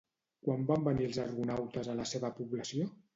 Quan 0.45 0.63
van 0.69 0.87
venir 0.87 1.05
els 1.09 1.19
argonautes 1.23 1.91
a 1.91 1.97
la 1.99 2.07
seva 2.13 2.33
població? 2.39 2.89